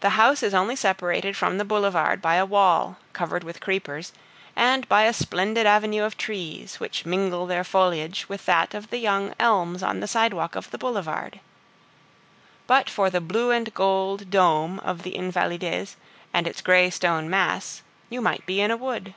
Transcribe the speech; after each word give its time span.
The 0.00 0.16
house 0.16 0.42
is 0.42 0.54
only 0.54 0.74
separated 0.74 1.36
from 1.36 1.58
the 1.58 1.66
boulevard 1.66 2.22
by 2.22 2.36
a 2.36 2.46
wall, 2.46 2.96
covered 3.12 3.44
with 3.44 3.60
creepers, 3.60 4.10
and 4.56 4.88
by 4.88 5.02
a 5.02 5.12
splendid 5.12 5.66
avenue 5.66 6.02
of 6.04 6.16
trees, 6.16 6.80
which 6.80 7.04
mingle 7.04 7.44
their 7.44 7.62
foliage 7.62 8.26
with 8.26 8.46
that 8.46 8.72
of 8.72 8.88
the 8.88 8.96
young 8.96 9.34
elms 9.38 9.82
on 9.82 10.00
the 10.00 10.08
sidewalk 10.08 10.56
of 10.56 10.70
the 10.70 10.78
boulevard. 10.78 11.40
But 12.66 12.88
for 12.88 13.10
the 13.10 13.20
blue 13.20 13.50
and 13.50 13.74
gold 13.74 14.30
dome 14.30 14.78
of 14.78 15.02
the 15.02 15.14
Invalides 15.14 15.96
and 16.32 16.46
its 16.46 16.62
gray 16.62 16.88
stone 16.88 17.28
mass, 17.28 17.82
you 18.08 18.22
might 18.22 18.46
be 18.46 18.62
in 18.62 18.70
a 18.70 18.78
wood. 18.78 19.12